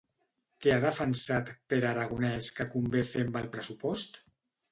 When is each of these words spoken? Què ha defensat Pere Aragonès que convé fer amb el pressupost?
Què 0.63 0.71
ha 0.75 0.79
defensat 0.85 1.51
Pere 1.73 1.91
Aragonès 1.91 2.49
que 2.59 2.67
convé 2.77 3.05
fer 3.13 3.23
amb 3.27 3.37
el 3.43 3.53
pressupost? 3.57 4.19